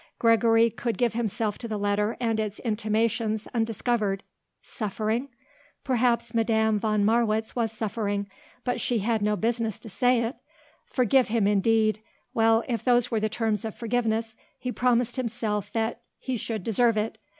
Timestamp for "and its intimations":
2.19-3.47